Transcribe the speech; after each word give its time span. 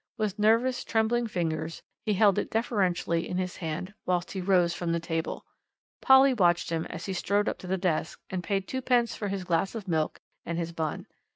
With 0.17 0.39
nervous, 0.39 0.83
trembling 0.83 1.27
fingers 1.27 1.83
he 2.01 2.15
held 2.15 2.39
it 2.39 2.49
deferentially 2.49 3.29
in 3.29 3.37
his 3.37 3.57
hand 3.57 3.93
whilst 4.03 4.31
he 4.31 4.41
rose 4.41 4.73
from 4.73 4.93
the 4.93 4.99
table. 4.99 5.45
Polly 6.01 6.33
watched 6.33 6.71
him 6.71 6.85
as 6.87 7.05
he 7.05 7.13
strode 7.13 7.47
up 7.47 7.59
to 7.59 7.67
the 7.67 7.77
desk, 7.77 8.19
and 8.31 8.43
paid 8.43 8.67
twopence 8.67 9.15
for 9.15 9.27
his 9.27 9.43
glass 9.43 9.75
of 9.75 9.87
milk 9.87 10.19
and 10.43 10.57
his 10.57 10.71
bun. 10.71 11.05